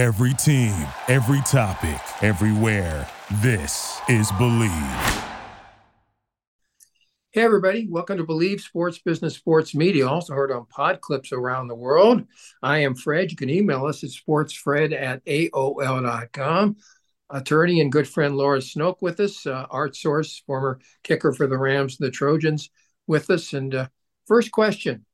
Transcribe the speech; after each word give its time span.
Every 0.00 0.32
team, 0.32 0.86
every 1.08 1.42
topic, 1.42 2.00
everywhere. 2.22 3.06
This 3.42 4.00
is 4.08 4.32
Bleav. 4.32 5.26
Hey, 7.32 7.42
everybody. 7.42 7.86
Welcome 7.86 8.16
to 8.16 8.24
Bleav 8.24 8.62
Sports 8.62 8.98
Business 9.00 9.34
Sports 9.34 9.74
Media, 9.74 10.08
also 10.08 10.32
heard 10.32 10.52
on 10.52 10.64
pod 10.70 11.02
clips 11.02 11.32
around 11.32 11.68
the 11.68 11.74
world. 11.74 12.24
I 12.62 12.78
am 12.78 12.94
Fred. 12.94 13.30
You 13.30 13.36
can 13.36 13.50
email 13.50 13.84
us 13.84 14.02
at 14.02 14.08
sportsfred 14.08 14.98
at 14.98 15.22
AOL.com. 15.26 16.76
Attorney 17.28 17.82
and 17.82 17.92
good 17.92 18.08
friend 18.08 18.38
Laura 18.38 18.60
Snoke 18.60 19.02
with 19.02 19.20
us, 19.20 19.44
uh, 19.44 19.66
Art 19.68 19.94
Sorce, 19.94 20.42
former 20.46 20.80
kicker 21.02 21.34
for 21.34 21.46
the 21.46 21.58
Rams 21.58 22.00
and 22.00 22.06
the 22.06 22.10
Trojans, 22.10 22.70
with 23.06 23.28
us. 23.28 23.52
And 23.52 23.74
uh, 23.74 23.88
first 24.26 24.50
question 24.50 25.04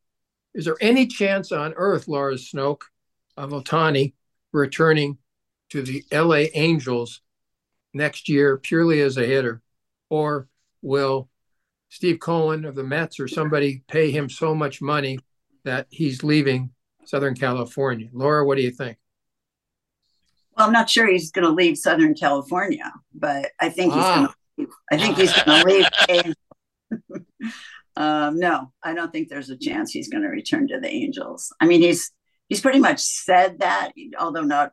Is 0.54 0.64
there 0.64 0.78
any 0.80 1.08
chance 1.08 1.50
on 1.50 1.74
earth, 1.74 2.06
Laura 2.06 2.34
Snoke, 2.34 2.82
of 3.36 3.50
Ohtani 3.50 4.12
returning 4.56 5.18
to 5.70 5.82
the 5.82 6.04
LA 6.12 6.46
Angels 6.54 7.20
next 7.94 8.28
year 8.28 8.56
purely 8.56 9.00
as 9.00 9.16
a 9.16 9.26
hitter? 9.26 9.62
Or 10.10 10.48
will 10.82 11.28
Steve 11.88 12.18
Cohen 12.20 12.64
of 12.64 12.74
the 12.74 12.84
Mets 12.84 13.20
or 13.20 13.28
somebody 13.28 13.82
pay 13.88 14.10
him 14.10 14.28
so 14.28 14.54
much 14.54 14.82
money 14.82 15.18
that 15.64 15.86
he's 15.90 16.24
leaving 16.24 16.70
Southern 17.04 17.34
California? 17.34 18.08
Laura, 18.12 18.44
what 18.44 18.56
do 18.56 18.62
you 18.62 18.70
think? 18.70 18.98
Well, 20.56 20.66
I'm 20.66 20.72
not 20.72 20.88
sure 20.88 21.06
he's 21.06 21.30
going 21.30 21.46
to 21.46 21.52
leave 21.52 21.76
Southern 21.76 22.14
California, 22.14 22.92
but 23.14 23.50
I 23.60 23.68
think 23.68 23.92
he's 23.92 24.02
ah. 24.02 24.14
going 24.16 24.66
to. 24.66 24.72
I 24.90 24.96
think 24.96 25.18
he's 25.18 25.42
going 25.42 25.60
to 25.60 26.34
leave. 26.94 27.24
um, 27.96 28.38
no, 28.38 28.72
I 28.82 28.94
don't 28.94 29.12
think 29.12 29.28
there's 29.28 29.50
a 29.50 29.56
chance 29.56 29.90
he's 29.90 30.08
going 30.08 30.22
to 30.22 30.30
return 30.30 30.66
to 30.68 30.80
the 30.80 30.88
Angels. 30.88 31.52
I 31.60 31.66
mean, 31.66 31.82
he's 31.82 32.10
he's 32.48 32.60
pretty 32.60 32.80
much 32.80 33.00
said 33.00 33.60
that, 33.60 33.92
although 34.18 34.42
not 34.42 34.72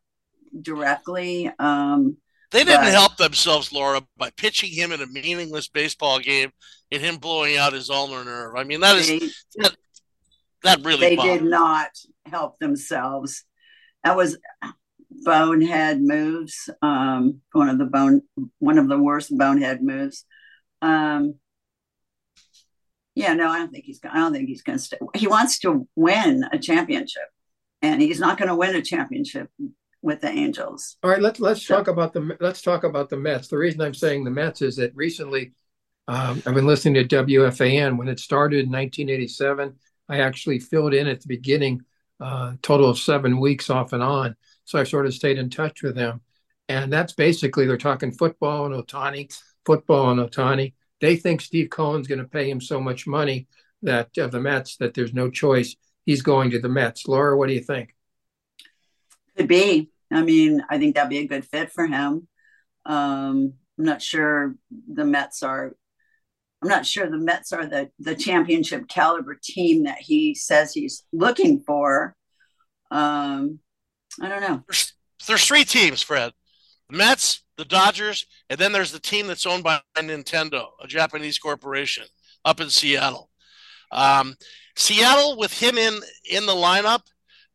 directly. 0.59 1.52
Um, 1.59 2.18
they 2.52 2.63
didn't 2.63 2.82
but, 2.82 2.91
help 2.91 3.18
themselves, 3.18 3.74
Laura, 3.74 4.02
by 4.18 4.29
pitching 4.38 4.71
him 4.71 4.91
in 4.91 5.02
a 5.02 5.07
meaningless 5.07 5.68
baseball 5.68 6.20
game 6.20 6.51
and 6.91 7.01
him 7.01 7.18
blowing 7.18 7.57
out 7.57 7.74
his 7.74 7.90
ulnar 7.90 8.24
nerve. 8.24 8.55
I 8.55 8.63
mean, 8.63 8.82
that 8.82 8.98
is 8.98 9.07
they, 9.07 9.20
that, 9.57 9.76
that 10.63 10.85
really. 10.85 11.16
They 11.16 11.16
did 11.16 11.44
not 11.44 11.90
help 12.26 12.60
themselves. 12.60 13.44
That 14.04 14.16
was 14.16 14.38
bonehead 15.10 16.01
moves. 16.01 16.70
Um, 16.82 17.41
one 17.54 17.70
of 17.70 17.79
the 17.79 17.85
bone, 17.85 18.21
one 18.60 18.77
of 18.77 18.88
the 18.88 18.99
worst 18.99 19.35
bonehead 19.35 19.82
moves. 19.82 20.26
Um, 20.82 21.35
yeah, 23.16 23.34
no, 23.34 23.49
I 23.49 23.60
don't 23.60 23.71
think 23.71 23.85
he's. 23.85 23.99
I 24.04 24.18
don't 24.18 24.34
think 24.34 24.48
he's 24.48 24.63
going 24.63 24.77
to 24.77 24.84
stay. 24.84 24.98
He 25.16 25.27
wants 25.27 25.60
to 25.60 25.88
win 25.96 26.46
a 26.51 26.60
championship, 26.60 27.29
and 27.84 28.01
he's 28.01 28.20
not 28.20 28.37
going 28.37 28.48
to 28.48 28.55
win 28.55 28.76
a 28.76 28.81
championship 28.81 29.49
with 30.01 30.21
the 30.21 30.29
Angels. 30.29 30.98
All 31.03 31.12
right, 31.12 31.21
let's 31.21 31.39
let's 31.39 31.65
so, 31.65 31.76
talk 31.76 31.87
about 31.87 32.13
the 32.13 32.35
let's 32.39 32.62
talk 32.62 32.84
about 32.84 33.09
the 33.09 33.17
Mets. 33.17 33.49
The 33.49 33.57
reason 33.57 33.81
I'm 33.81 33.93
saying 33.93 34.23
the 34.23 34.31
Mets 34.31 34.62
is 34.62 34.77
that 34.77 34.95
recently 34.95 35.53
um, 36.07 36.41
I've 36.45 36.55
been 36.55 36.65
listening 36.65 37.07
to 37.07 37.23
WFAN 37.23 37.98
when 37.98 38.07
it 38.07 38.20
started 38.20 38.65
in 38.65 38.71
1987. 38.71 39.76
I 40.09 40.20
actually 40.20 40.59
filled 40.59 40.93
in 40.93 41.07
at 41.07 41.21
the 41.21 41.27
beginning, 41.27 41.81
uh, 42.20 42.54
total 42.61 42.89
of 42.89 42.98
seven 42.98 43.39
weeks 43.39 43.70
off 43.70 43.93
and 43.93 44.04
on. 44.04 44.35
So 44.65 44.79
I 44.79 44.84
sort 44.84 45.05
of 45.05 45.13
stayed 45.13 45.37
in 45.37 45.49
touch 45.49 45.84
with 45.84 45.95
them, 45.95 46.21
and 46.70 46.91
that's 46.91 47.13
basically 47.13 47.65
they're 47.65 47.77
talking 47.77 48.11
football 48.11 48.65
and 48.65 48.76
Ohtani, 48.76 49.37
football 49.65 50.11
and 50.11 50.20
Ohtani. 50.20 50.73
They 51.01 51.17
think 51.17 51.41
Steve 51.41 51.70
Cohen's 51.70 52.07
going 52.07 52.20
to 52.20 52.27
pay 52.27 52.49
him 52.49 52.61
so 52.61 52.79
much 52.79 53.05
money 53.07 53.48
that 53.81 54.17
of 54.17 54.26
uh, 54.26 54.27
the 54.29 54.39
Mets 54.39 54.77
that 54.77 54.93
there's 54.93 55.13
no 55.13 55.29
choice. 55.29 55.76
He's 56.05 56.21
going 56.21 56.51
to 56.51 56.59
the 56.59 56.70
Mets. 56.70 57.07
Laura, 57.07 57.37
what 57.37 57.48
do 57.48 57.54
you 57.54 57.62
think? 57.62 57.96
Could 59.37 59.48
be. 59.48 59.90
I 60.12 60.21
mean, 60.21 60.63
I 60.70 60.77
think 60.77 60.95
that'd 60.95 61.10
be 61.10 61.20
a 61.20 61.27
good 61.27 61.45
fit 61.45 61.71
for 61.71 61.87
him. 61.87 62.27
Um, 62.85 63.54
I'm 63.77 63.85
not 63.85 64.01
sure 64.01 64.56
the 64.91 65.06
Mets 65.06 65.44
are. 65.44 65.75
I'm 66.62 66.69
not 66.69 66.85
sure 66.85 67.09
the 67.09 67.18
Mets 67.18 67.51
are 67.51 67.66
the 67.66 67.89
the 68.00 68.16
championship 68.16 68.88
caliber 68.88 69.38
team 69.41 69.83
that 69.83 70.00
he 70.00 70.35
says 70.35 70.73
he's 70.73 71.03
looking 71.11 71.61
for. 71.66 72.16
Um, 72.91 73.59
I 74.22 74.29
don't 74.29 74.41
know. 74.41 74.63
There's, 74.67 74.94
there's 75.28 75.45
three 75.45 75.63
teams, 75.63 76.01
Fred. 76.01 76.31
The 76.89 76.97
Mets, 76.97 77.44
the 77.57 77.66
Dodgers, 77.66 78.25
and 78.49 78.59
then 78.59 78.72
there's 78.72 78.91
the 78.91 78.99
team 78.99 79.28
that's 79.28 79.45
owned 79.45 79.63
by 79.63 79.81
Nintendo, 79.97 80.67
a 80.81 80.88
Japanese 80.88 81.39
corporation 81.39 82.05
up 82.45 82.59
in 82.59 82.69
Seattle. 82.69 83.29
Um, 83.91 84.35
Seattle 84.75 85.38
with 85.38 85.53
him 85.53 85.78
in 85.78 86.00
in 86.29 86.45
the 86.45 86.53
lineup, 86.53 87.01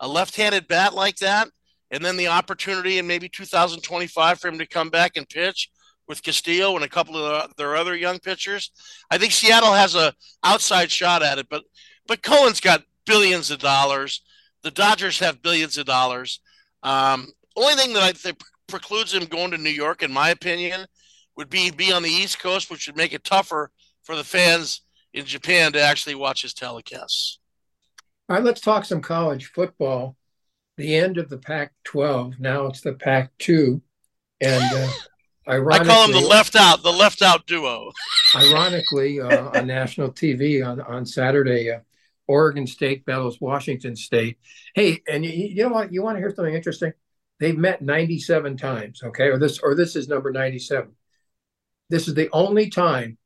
a 0.01 0.09
left-handed 0.09 0.69
bat 0.69 0.95
like 0.95 1.17
that, 1.17 1.49
and 1.91 2.05
then 2.05 2.17
the 2.17 2.29
opportunity 2.29 2.99
in 2.99 3.07
maybe 3.07 3.29
2025 3.29 4.41
for 4.41 4.49
him 4.49 4.59
to 4.59 4.67
come 4.67 4.91
back 4.91 5.17
and 5.17 5.29
pitch 5.29 5.71
with 6.07 6.23
Castillo 6.23 6.75
and 6.75 6.85
a 6.85 6.89
couple 6.89 7.17
of 7.17 7.55
their 7.57 7.77
other 7.77 7.95
young 7.95 8.19
pitchers. 8.19 8.71
I 9.11 9.19
think 9.19 9.33
Seattle 9.33 9.75
has 9.75 9.95
a 9.95 10.15
outside 10.43 10.91
shot 10.91 11.23
at 11.23 11.39
it, 11.39 11.49
but 11.49 11.65
but 12.07 12.23
Cohen's 12.23 12.61
got 12.61 12.85
billions 13.05 13.51
of 13.51 13.59
dollars. 13.59 14.23
The 14.63 14.71
Dodgers 14.71 15.19
have 15.19 15.43
billions 15.43 15.79
of 15.79 15.87
dollars. 15.87 16.41
Um, 16.83 17.29
only 17.57 17.75
thing 17.75 17.93
that 17.95 18.03
I 18.03 18.13
think 18.13 18.41
precludes 18.67 19.13
him 19.13 19.25
going 19.25 19.51
to 19.51 19.59
New 19.59 19.71
York, 19.71 20.03
in 20.03 20.13
my 20.13 20.31
opinion, 20.31 20.87
would 21.37 21.51
be 21.51 21.71
be 21.71 21.93
on 21.93 22.03
the 22.03 22.11
East 22.11 22.39
Coast, 22.41 22.71
which 22.71 22.87
would 22.87 22.97
make 22.97 23.13
it 23.13 23.25
tougher 23.25 23.71
for 24.03 24.17
the 24.17 24.25
fans 24.25 24.83
in 25.13 25.25
Japan 25.25 25.73
to 25.73 25.81
actually 25.81 26.15
watch 26.15 26.43
his 26.43 26.55
telecasts. 26.55 27.39
All 28.29 28.37
right, 28.37 28.45
let's 28.45 28.61
talk 28.61 28.85
some 28.85 29.01
college 29.01 29.47
football 29.47 30.17
the 30.79 30.95
end 30.95 31.19
of 31.19 31.29
the 31.29 31.39
Pac-12. 31.39 32.39
Now 32.39 32.67
it's 32.67 32.81
the 32.81 32.95
Pac-2, 32.95 33.81
and 34.41 34.75
uh, 34.75 34.89
ironically, 35.49 35.91
I 35.91 35.93
call 35.93 36.07
them 36.07 36.23
the 36.23 36.27
left 36.27 36.57
out, 36.57 36.83
the 36.83 36.93
left 36.93 37.21
out 37.21 37.47
duo. 37.47 37.91
ironically, 38.35 39.21
uh, 39.21 39.59
on 39.59 39.67
national 39.67 40.13
TV 40.13 40.65
on 40.65 40.81
on 40.81 41.05
Saturday, 41.05 41.71
uh, 41.71 41.81
Oregon 42.29 42.67
State 42.67 43.05
battles 43.05 43.41
Washington 43.41 43.97
State. 43.97 44.39
Hey, 44.75 45.03
and 45.09 45.25
you, 45.25 45.33
you 45.33 45.63
know 45.65 45.71
what? 45.71 45.93
You 45.93 46.03
want 46.03 46.17
to 46.17 46.21
hear 46.21 46.35
something 46.35 46.55
interesting? 46.55 46.93
They've 47.41 47.59
met 47.59 47.83
97 47.83 48.57
times. 48.57 49.03
Okay, 49.03 49.29
or 49.29 49.39
this 49.39 49.59
or 49.59 49.75
this 49.75 49.97
is 49.97 50.09
number 50.09 50.31
97. 50.31 50.93
This 51.91 52.07
is 52.07 52.15
the 52.15 52.29
only 52.33 52.71
time 52.71 53.19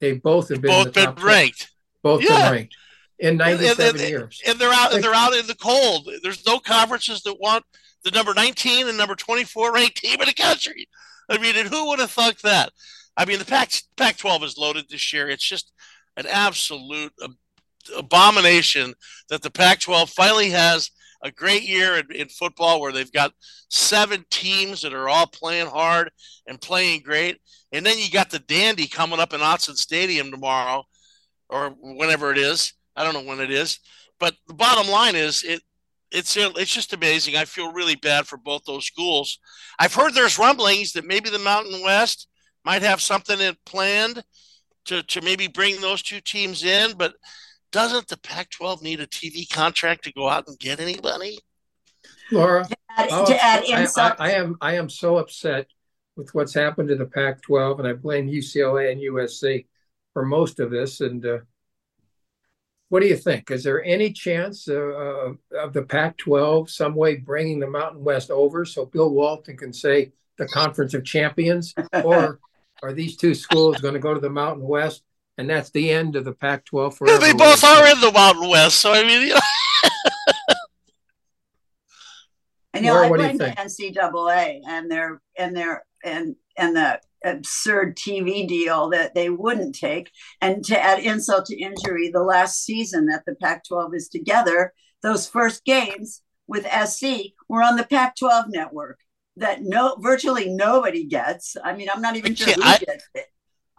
they 0.00 0.12
both 0.12 0.48
have 0.48 0.60
been 0.60 0.70
both 0.70 0.94
been 0.94 1.14
ranked. 1.14 1.70
Both 2.02 2.22
yeah. 2.22 2.50
been 2.50 2.52
ranked 2.52 2.76
in 3.18 3.36
97 3.36 3.86
and, 3.86 4.00
and, 4.00 4.08
years. 4.08 4.42
And 4.46 4.58
they're 4.58 4.72
out. 4.72 4.94
And 4.94 5.02
they're 5.02 5.14
out 5.14 5.34
in 5.34 5.46
the 5.46 5.54
cold. 5.54 6.08
There's 6.22 6.46
no 6.46 6.58
conferences 6.58 7.22
that 7.22 7.40
want 7.40 7.64
the 8.04 8.10
number 8.10 8.34
19 8.34 8.88
and 8.88 8.98
number 8.98 9.14
24 9.14 9.72
ranked 9.72 9.96
team 9.96 10.20
in 10.20 10.26
the 10.26 10.34
country. 10.34 10.88
I 11.28 11.38
mean, 11.38 11.56
and 11.56 11.68
who 11.68 11.88
would 11.88 11.98
have 11.98 12.10
thought 12.10 12.40
that? 12.42 12.70
I 13.16 13.24
mean, 13.24 13.38
the 13.38 13.44
Pac 13.44 13.72
Pac-12 13.96 14.44
is 14.44 14.58
loaded 14.58 14.84
this 14.88 15.12
year. 15.12 15.28
It's 15.28 15.46
just 15.46 15.72
an 16.16 16.26
absolute 16.26 17.12
abomination 17.96 18.94
that 19.30 19.42
the 19.42 19.50
Pac-12 19.50 20.10
finally 20.10 20.50
has 20.50 20.90
a 21.26 21.32
great 21.32 21.64
year 21.64 21.96
in, 21.98 22.10
in, 22.12 22.28
football 22.28 22.80
where 22.80 22.92
they've 22.92 23.12
got 23.12 23.32
seven 23.68 24.24
teams 24.30 24.80
that 24.82 24.94
are 24.94 25.08
all 25.08 25.26
playing 25.26 25.66
hard 25.66 26.10
and 26.46 26.60
playing 26.60 27.02
great. 27.02 27.40
And 27.72 27.84
then 27.84 27.98
you 27.98 28.08
got 28.10 28.30
the 28.30 28.38
Dandy 28.38 28.86
coming 28.86 29.18
up 29.18 29.34
in 29.34 29.40
Autzen 29.40 29.76
Stadium 29.76 30.30
tomorrow 30.30 30.84
or 31.48 31.70
whenever 31.80 32.30
it 32.30 32.38
is. 32.38 32.74
I 32.94 33.02
don't 33.02 33.12
know 33.12 33.28
when 33.28 33.40
it 33.40 33.50
is, 33.50 33.80
but 34.20 34.34
the 34.46 34.54
bottom 34.54 34.90
line 34.90 35.16
is 35.16 35.42
it. 35.42 35.62
It's 36.12 36.36
it's 36.36 36.72
just 36.72 36.92
amazing. 36.92 37.34
I 37.34 37.44
feel 37.44 37.72
really 37.72 37.96
bad 37.96 38.28
for 38.28 38.36
both 38.38 38.64
those 38.64 38.86
schools. 38.86 39.40
I've 39.80 39.92
heard 39.92 40.14
there's 40.14 40.38
rumblings 40.38 40.92
that 40.92 41.04
maybe 41.04 41.30
the 41.30 41.38
Mountain 41.40 41.82
West 41.82 42.28
might 42.64 42.82
have 42.82 43.00
something 43.00 43.40
in 43.40 43.56
planned 43.66 44.22
to 44.84 45.02
to 45.02 45.20
maybe 45.20 45.48
bring 45.48 45.80
those 45.80 46.02
two 46.02 46.20
teams 46.20 46.62
in, 46.64 46.96
but 46.96 47.14
doesn't 47.72 48.08
the 48.08 48.18
Pac-12 48.18 48.82
need 48.82 49.00
a 49.00 49.06
TV 49.06 49.48
contract 49.50 50.04
to 50.04 50.12
go 50.12 50.28
out 50.28 50.48
and 50.48 50.58
get 50.58 50.80
anybody? 50.80 51.38
Laura, 52.30 52.66
to 52.66 52.76
add, 52.96 53.08
oh, 53.10 53.26
to 53.26 53.44
add 53.44 53.64
I, 53.68 53.86
I, 53.96 54.14
I, 54.18 54.30
am 54.32 54.56
I 54.60 54.74
am 54.76 54.88
so 54.88 55.18
upset 55.18 55.66
with 56.16 56.34
what's 56.34 56.54
happened 56.54 56.88
to 56.88 56.96
the 56.96 57.06
Pac-12, 57.06 57.78
and 57.78 57.88
I 57.88 57.92
blame 57.92 58.28
UCLA 58.28 58.92
and 58.92 59.00
USC 59.00 59.66
for 60.12 60.24
most 60.24 60.60
of 60.60 60.70
this. 60.70 61.00
And 61.00 61.24
uh, 61.24 61.38
what 62.88 63.00
do 63.00 63.06
you 63.06 63.16
think? 63.16 63.50
Is 63.50 63.64
there 63.64 63.84
any 63.84 64.12
chance 64.12 64.68
uh, 64.68 65.32
of 65.52 65.72
the 65.72 65.82
Pac 65.82 66.16
12 66.18 66.70
some 66.70 66.94
way 66.94 67.16
bringing 67.16 67.60
the 67.60 67.66
Mountain 67.66 68.04
West 68.04 68.30
over 68.30 68.64
so 68.64 68.86
Bill 68.86 69.10
Walton 69.10 69.56
can 69.56 69.72
say 69.72 70.12
the 70.38 70.46
Conference 70.46 70.94
of 70.94 71.04
Champions? 71.04 71.74
or 72.04 72.40
are 72.82 72.92
these 72.92 73.16
two 73.16 73.34
schools 73.34 73.80
going 73.80 73.94
to 73.94 74.00
go 74.00 74.14
to 74.14 74.20
the 74.20 74.30
Mountain 74.30 74.66
West 74.66 75.02
and 75.38 75.48
that's 75.50 75.70
the 75.70 75.90
end 75.90 76.16
of 76.16 76.24
the 76.24 76.32
Pac 76.32 76.64
12 76.66 76.96
forever? 76.96 77.18
They 77.18 77.32
both 77.32 77.62
are 77.64 77.86
in 77.86 78.00
the 78.00 78.12
Mountain 78.12 78.48
West. 78.48 78.80
So, 78.80 78.92
I 78.92 79.02
mean, 79.04 79.28
you 79.28 79.34
know. 79.34 79.40
I 82.74 82.80
know 82.80 82.96
I 82.96 83.08
blame 83.08 83.38
the 83.38 83.46
NCAA 83.46 84.60
and 84.68 84.90
their 84.90 85.22
and 85.38 85.56
their 85.56 85.84
and 86.04 86.36
and 86.58 86.76
the 86.76 87.00
absurd 87.24 87.96
TV 87.96 88.46
deal 88.46 88.90
that 88.90 89.14
they 89.14 89.30
wouldn't 89.30 89.74
take. 89.74 90.10
And 90.40 90.62
to 90.66 90.78
add 90.78 91.00
insult 91.00 91.46
to 91.46 91.56
injury, 91.56 92.10
the 92.10 92.22
last 92.22 92.64
season 92.64 93.06
that 93.06 93.24
the 93.26 93.34
Pac 93.34 93.64
12 93.66 93.94
is 93.94 94.08
together, 94.08 94.74
those 95.02 95.28
first 95.28 95.64
games 95.64 96.22
with 96.46 96.66
SC 96.66 97.32
were 97.48 97.62
on 97.62 97.76
the 97.76 97.84
Pac-12 97.84 98.46
network 98.48 98.98
that 99.36 99.62
no 99.62 99.96
virtually 100.00 100.48
nobody 100.48 101.04
gets. 101.04 101.56
I 101.62 101.74
mean, 101.74 101.88
I'm 101.92 102.00
not 102.00 102.16
even 102.16 102.34
sure 102.34 102.54
who 102.54 102.62
I, 102.62 102.78
gets 102.78 103.08
it. 103.14 103.15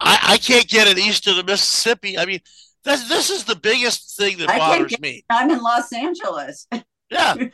I, 0.08 0.18
I 0.34 0.36
can't 0.38 0.66
get 0.68 0.88
it 0.88 0.98
east 0.98 1.26
of 1.26 1.36
the 1.36 1.44
Mississippi. 1.44 2.18
I 2.18 2.24
mean, 2.24 2.40
this 2.84 3.08
this 3.08 3.30
is 3.30 3.44
the 3.44 3.56
biggest 3.56 4.16
thing 4.16 4.38
that 4.38 4.48
I 4.48 4.58
can't 4.58 4.72
bothers 4.78 4.90
get- 4.92 5.00
me. 5.00 5.24
I'm 5.30 5.50
in 5.50 5.60
Los 5.62 5.92
Angeles. 5.92 6.66
Yeah, 7.10 7.34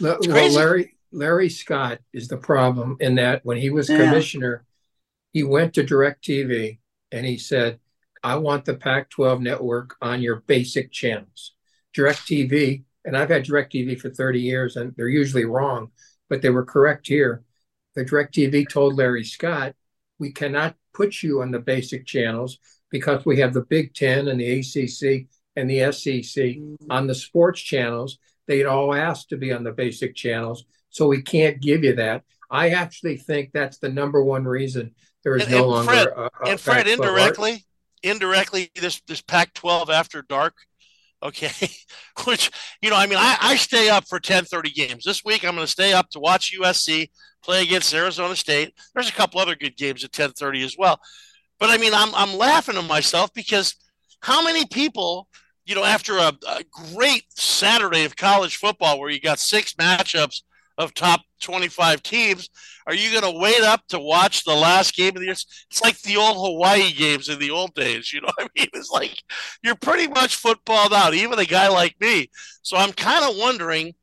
Well. 0.00 0.18
Larry 0.26 0.96
Larry 1.12 1.48
Scott 1.48 1.98
is 2.12 2.28
the 2.28 2.36
problem 2.38 2.96
in 3.00 3.16
that 3.16 3.44
when 3.44 3.56
he 3.58 3.70
was 3.70 3.88
Yeah. 3.88 3.98
commissioner, 3.98 4.64
he 5.32 5.42
went 5.42 5.74
to 5.74 5.84
DirecTV 5.84 6.78
and 7.12 7.26
he 7.26 7.38
said, 7.38 7.78
"I 8.22 8.36
want 8.36 8.64
the 8.64 8.74
Pac-12 8.74 9.40
network 9.40 9.96
on 10.00 10.22
your 10.22 10.36
basic 10.36 10.90
channels." 10.90 11.52
DirecTV, 11.96 12.84
and 13.04 13.16
I've 13.16 13.28
had 13.28 13.44
DirecTV 13.44 14.00
for 14.00 14.08
30 14.10 14.40
years, 14.40 14.76
and 14.76 14.94
they're 14.96 15.08
usually 15.08 15.44
wrong, 15.44 15.90
but 16.30 16.40
they 16.40 16.50
were 16.50 16.64
correct 16.64 17.06
here. 17.06 17.44
The 17.94 18.04
DirecTV 18.04 18.68
told 18.68 18.96
Larry 18.96 19.24
Scott, 19.24 19.74
"We 20.18 20.32
cannot 20.32 20.76
put 20.94 21.22
you 21.22 21.42
on 21.42 21.50
the 21.50 21.58
basic 21.58 22.06
channels 22.06 22.58
because 22.90 23.24
we 23.24 23.40
have 23.40 23.54
the 23.54 23.64
Big 23.64 23.94
Ten 23.94 24.28
and 24.28 24.40
the 24.40 24.60
ACC 24.60 25.28
and 25.56 25.68
the 25.68 25.92
SEC 25.92 26.44
mm. 26.56 26.76
on 26.90 27.06
the 27.06 27.14
sports 27.14 27.60
channels." 27.60 28.18
they'd 28.46 28.66
all 28.66 28.94
asked 28.94 29.28
to 29.30 29.36
be 29.36 29.52
on 29.52 29.64
the 29.64 29.72
basic 29.72 30.14
channels, 30.14 30.64
so 30.90 31.06
we 31.06 31.22
can't 31.22 31.60
give 31.60 31.84
you 31.84 31.94
that. 31.96 32.22
I 32.50 32.70
actually 32.70 33.16
think 33.16 33.50
that's 33.52 33.78
the 33.78 33.88
number 33.88 34.22
one 34.22 34.44
reason 34.44 34.94
there 35.24 35.36
is 35.36 35.44
And- 35.44 35.52
no 35.52 35.58
and 35.58 35.66
longer 35.68 35.92
Fred- 35.92 36.08
a, 36.08 36.20
a 36.20 36.50
and 36.50 36.60
Fred, 36.60 36.86
Pac-12 36.86 36.98
art. 36.98 37.08
indirectly, 37.08 37.64
indirectly, 38.02 38.70
this 38.74 39.00
this 39.06 39.22
Pac-12 39.22 39.88
after 39.88 40.22
dark, 40.22 40.54
okay, 41.22 41.68
which 42.24 42.50
you 42.80 42.90
know, 42.90 42.96
I 42.96 43.06
mean, 43.06 43.18
I, 43.18 43.36
I 43.40 43.56
stay 43.56 43.88
up 43.88 44.06
for 44.08 44.20
10:30 44.20 44.74
games 44.74 45.04
this 45.04 45.24
week. 45.24 45.44
I'm 45.44 45.54
going 45.54 45.66
to 45.66 45.70
stay 45.70 45.92
up 45.92 46.10
to 46.10 46.20
watch 46.20 46.54
USC 46.58 47.10
play 47.42 47.62
against 47.62 47.94
Arizona 47.94 48.36
State. 48.36 48.72
There's 48.94 49.08
a 49.08 49.12
couple 49.12 49.40
other 49.40 49.56
good 49.56 49.76
games 49.76 50.04
at 50.04 50.12
10:30 50.12 50.64
as 50.64 50.76
well, 50.78 51.00
but 51.58 51.70
I 51.70 51.78
mean, 51.78 51.94
I'm 51.94 52.14
I'm 52.14 52.36
laughing 52.36 52.74
to 52.74 52.82
myself 52.82 53.32
because 53.34 53.74
how 54.20 54.44
many 54.44 54.64
people, 54.66 55.28
you 55.64 55.74
know, 55.74 55.84
after 55.84 56.18
a, 56.18 56.32
a 56.48 56.64
great 56.94 57.24
Saturday 57.30 58.04
of 58.04 58.16
college 58.16 58.56
football 58.56 58.98
where 58.98 59.10
you 59.10 59.20
got 59.20 59.38
six 59.38 59.74
matchups 59.74 60.42
of 60.82 60.94
top 60.94 61.22
25 61.40 62.02
teams, 62.02 62.50
are 62.86 62.94
you 62.94 63.10
going 63.10 63.32
to 63.32 63.40
wait 63.40 63.62
up 63.62 63.86
to 63.88 63.98
watch 63.98 64.44
the 64.44 64.54
last 64.54 64.94
game 64.94 65.10
of 65.10 65.16
the 65.16 65.24
year? 65.24 65.32
It's 65.32 65.82
like 65.82 66.00
the 66.02 66.16
old 66.16 66.36
Hawaii 66.36 66.92
games 66.92 67.28
in 67.28 67.38
the 67.38 67.50
old 67.50 67.74
days. 67.74 68.12
You 68.12 68.20
know 68.20 68.30
what 68.36 68.50
I 68.56 68.60
mean? 68.60 68.68
It's 68.74 68.90
like 68.90 69.22
you're 69.62 69.76
pretty 69.76 70.08
much 70.08 70.36
footballed 70.36 70.92
out, 70.92 71.14
even 71.14 71.38
a 71.38 71.44
guy 71.44 71.68
like 71.68 72.00
me. 72.00 72.28
So 72.62 72.76
I'm 72.76 72.92
kind 72.92 73.24
of 73.24 73.36
wondering, 73.36 73.94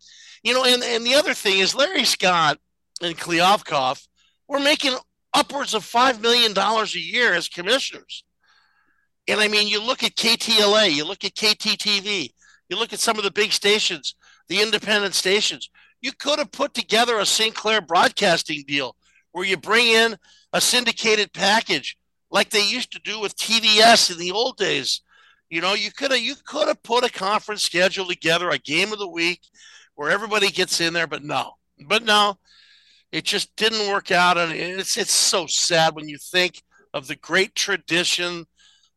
you 0.43 0.53
know, 0.53 0.63
and, 0.63 0.81
and 0.83 1.05
the 1.05 1.15
other 1.15 1.33
thing 1.33 1.59
is 1.59 1.75
Larry 1.75 2.05
Scott 2.05 2.57
and 3.01 3.17
Kliavkoff 3.17 4.07
were 4.47 4.59
making 4.59 4.95
upwards 5.33 5.73
of 5.73 5.83
$5 5.83 6.21
million 6.21 6.57
a 6.57 6.85
year 6.97 7.33
as 7.33 7.49
commissioners. 7.49 8.23
And 9.27 9.39
I 9.39 9.47
mean, 9.47 9.67
you 9.67 9.81
look 9.81 10.03
at 10.03 10.15
KTLA, 10.15 10.91
you 10.91 11.05
look 11.05 11.23
at 11.23 11.35
KTTV, 11.35 12.29
you 12.69 12.77
look 12.77 12.93
at 12.93 12.99
some 12.99 13.17
of 13.17 13.23
the 13.23 13.31
big 13.31 13.51
stations, 13.51 14.15
the 14.47 14.61
independent 14.61 15.13
stations. 15.13 15.69
You 16.01 16.11
could 16.13 16.39
have 16.39 16.51
put 16.51 16.73
together 16.73 17.19
a 17.19 17.25
Sinclair 17.25 17.81
broadcasting 17.81 18.63
deal 18.67 18.95
where 19.31 19.45
you 19.45 19.57
bring 19.57 19.87
in 19.87 20.17
a 20.53 20.61
syndicated 20.61 21.33
package 21.33 21.97
like 22.31 22.49
they 22.49 22.67
used 22.67 22.91
to 22.93 22.99
do 22.99 23.19
with 23.19 23.35
TVS 23.35 24.11
in 24.11 24.17
the 24.17 24.31
old 24.31 24.57
days. 24.57 25.01
You 25.49 25.61
know, 25.61 25.73
you 25.73 25.91
could 25.91 26.11
have 26.11 26.19
you 26.19 26.35
could 26.45 26.67
have 26.67 26.81
put 26.83 27.03
a 27.03 27.11
conference 27.11 27.63
schedule 27.63 28.05
together, 28.05 28.49
a 28.49 28.57
game 28.57 28.93
of 28.93 28.99
the 28.99 29.09
week 29.09 29.41
where 29.95 30.11
everybody 30.11 30.49
gets 30.49 30.79
in 30.79 30.93
there, 30.93 31.07
but 31.07 31.23
no. 31.23 31.53
But 31.87 32.03
no, 32.03 32.37
it 33.11 33.23
just 33.23 33.55
didn't 33.55 33.91
work 33.91 34.11
out 34.11 34.37
and 34.37 34.51
it's 34.51 34.97
it's 34.97 35.11
so 35.11 35.47
sad 35.47 35.95
when 35.95 36.07
you 36.07 36.17
think 36.17 36.61
of 36.93 37.07
the 37.07 37.15
great 37.15 37.55
tradition 37.55 38.45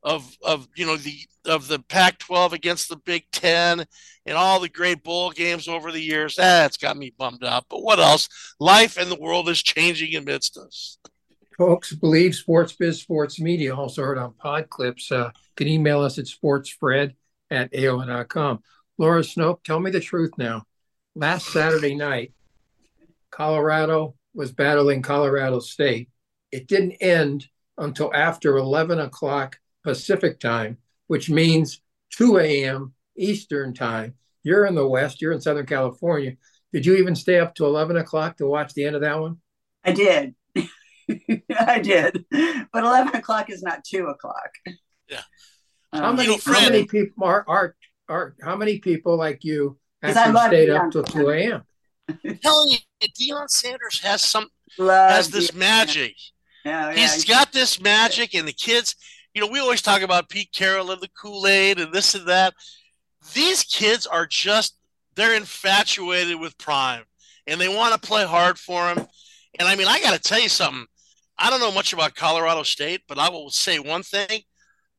of 0.02 0.36
of 0.42 0.68
you 0.74 0.86
know 0.86 0.96
the 0.96 1.18
of 1.44 1.68
the 1.68 1.78
Pac-12 1.78 2.52
against 2.52 2.88
the 2.88 2.96
Big 2.96 3.24
10 3.32 3.84
and 4.26 4.36
all 4.36 4.60
the 4.60 4.68
great 4.68 5.02
bowl 5.02 5.30
games 5.30 5.66
over 5.66 5.90
the 5.90 6.00
years. 6.00 6.36
That's 6.36 6.76
got 6.76 6.96
me 6.96 7.12
bummed 7.16 7.44
out. 7.44 7.66
But 7.68 7.82
what 7.82 7.98
else? 7.98 8.28
Life 8.60 8.96
and 8.96 9.10
the 9.10 9.18
world 9.18 9.48
is 9.48 9.62
changing 9.62 10.14
amidst 10.14 10.56
us. 10.56 10.98
Folks, 11.58 11.92
Bleav 11.94 12.34
Sports 12.34 12.72
Biz 12.72 13.00
Sports 13.00 13.40
Media, 13.40 13.74
also 13.74 14.02
heard 14.02 14.18
on 14.18 14.34
Pod 14.34 14.70
Clips. 14.70 15.12
Uh, 15.12 15.30
can 15.56 15.68
email 15.68 16.00
us 16.00 16.18
at 16.18 16.24
sportsfred 16.24 17.14
at 17.50 17.72
AOL.com. 17.72 18.62
Laura 18.98 19.20
Snoke, 19.20 19.62
tell 19.62 19.80
me 19.80 19.90
the 19.90 20.00
truth 20.00 20.32
now. 20.38 20.64
Last 21.14 21.46
Saturday 21.48 21.94
night, 21.94 22.32
Colorado 23.30 24.14
was 24.34 24.52
battling 24.52 25.02
Colorado 25.02 25.58
State. 25.60 26.08
It 26.50 26.66
didn't 26.66 26.92
end 26.92 27.48
until 27.76 28.14
after 28.14 28.56
11 28.56 28.98
o'clock 29.00 29.58
Pacific 29.84 30.38
time, 30.40 30.78
which 31.06 31.28
means 31.30 31.80
2 32.12 32.38
a.m. 32.38 32.94
Eastern 33.16 33.74
time. 33.74 34.14
You're 34.42 34.66
in 34.66 34.74
the 34.74 34.86
West, 34.86 35.20
you're 35.22 35.32
in 35.32 35.40
Southern 35.40 35.66
California. 35.66 36.36
Did 36.72 36.86
you 36.86 36.96
even 36.96 37.14
stay 37.14 37.38
up 37.38 37.54
to 37.56 37.64
11 37.66 37.96
o'clock 37.96 38.36
to 38.38 38.46
watch 38.46 38.74
the 38.74 38.84
end 38.84 38.96
of 38.96 39.02
that 39.02 39.20
one? 39.20 39.38
I 39.84 39.92
did. 39.92 40.34
I 41.58 41.78
did. 41.80 42.24
But 42.30 42.84
11 42.84 43.14
o'clock 43.16 43.50
is 43.50 43.62
not 43.62 43.84
2 43.84 44.06
o'clock. 44.06 44.50
Yeah. 45.08 45.20
How 45.92 46.10
Um, 46.10 46.16
many, 46.16 46.38
how 46.44 46.60
many 46.70 46.86
people 46.86 47.24
are, 47.24 47.44
are, 47.46 47.76
are, 48.08 48.34
how 48.42 48.56
many 48.56 48.78
people 48.78 49.16
like 49.16 49.44
you 49.44 49.78
I 50.02 50.10
actually 50.10 50.40
stayed 50.48 50.68
Deion 50.70 50.86
up 50.86 50.90
till 50.92 51.04
2 51.04 51.30
a.m.? 51.30 51.62
telling 52.42 52.70
you, 52.70 52.78
Deion 53.20 53.48
Sanders 53.50 54.00
has 54.02 54.22
some 54.24 54.48
love 54.78 55.10
has 55.10 55.28
this 55.30 55.50
the- 55.50 55.58
magic. 55.58 56.14
Yeah, 56.64 56.90
yeah. 56.90 56.94
He's 56.96 57.24
got 57.24 57.52
this 57.52 57.80
magic, 57.80 58.34
and 58.34 58.46
the 58.46 58.52
kids, 58.52 58.94
you 59.34 59.40
know, 59.40 59.48
we 59.48 59.60
always 59.60 59.82
talk 59.82 60.02
about 60.02 60.28
Pete 60.28 60.52
Carroll 60.52 60.90
and 60.90 61.00
the 61.00 61.08
Kool 61.08 61.46
Aid 61.46 61.80
and 61.80 61.92
this 61.92 62.14
and 62.14 62.26
that. 62.26 62.54
These 63.34 63.64
kids 63.64 64.06
are 64.06 64.26
just, 64.26 64.76
they're 65.14 65.34
infatuated 65.34 66.38
with 66.38 66.58
Prime 66.58 67.04
and 67.46 67.60
they 67.60 67.68
want 67.68 67.94
to 67.94 68.06
play 68.06 68.24
hard 68.24 68.58
for 68.58 68.88
him. 68.88 69.06
And 69.58 69.68
I 69.68 69.76
mean, 69.76 69.88
I 69.88 70.00
got 70.00 70.14
to 70.14 70.20
tell 70.20 70.40
you 70.40 70.48
something. 70.48 70.86
I 71.38 71.50
don't 71.50 71.60
know 71.60 71.72
much 71.72 71.92
about 71.92 72.14
Colorado 72.14 72.62
State, 72.62 73.02
but 73.08 73.18
I 73.18 73.30
will 73.30 73.50
say 73.50 73.78
one 73.78 74.02
thing 74.02 74.42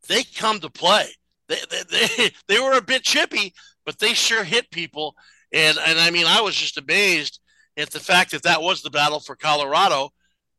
they 0.07 0.23
come 0.23 0.59
to 0.59 0.69
play. 0.69 1.07
They, 1.47 1.57
they, 1.69 2.07
they, 2.17 2.31
they 2.47 2.59
were 2.59 2.77
a 2.77 2.81
bit 2.81 3.03
chippy, 3.03 3.53
but 3.85 3.99
they 3.99 4.13
sure 4.13 4.43
hit 4.43 4.71
people. 4.71 5.15
And, 5.51 5.77
and 5.85 5.99
I 5.99 6.09
mean, 6.09 6.25
I 6.25 6.41
was 6.41 6.55
just 6.55 6.77
amazed 6.77 7.39
at 7.77 7.91
the 7.91 7.99
fact 7.99 8.31
that 8.31 8.43
that 8.43 8.61
was 8.61 8.81
the 8.81 8.89
battle 8.89 9.19
for 9.19 9.35
Colorado 9.35 10.09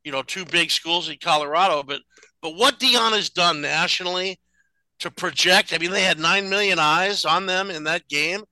you 0.05 0.13
know, 0.13 0.23
two 0.23 0.45
big 0.45 0.71
schools 0.71 1.09
in 1.09 1.17
Colorado. 1.21 1.83
But 1.83 2.03
but 2.45 2.57
what 2.57 2.79
Deion 2.79 3.13
has 3.13 3.31
done 3.31 3.63
nationally 3.63 4.39
to 4.99 5.11
project, 5.11 5.73
I 5.73 5.79
mean, 5.79 5.93
they 5.93 6.03
had 6.03 6.19
nine 6.19 6.51
million 6.51 6.79
eyes 6.79 7.25
on 7.25 7.47
them 7.47 7.71
in 7.71 7.85
that 7.85 8.07
game. 8.07 8.43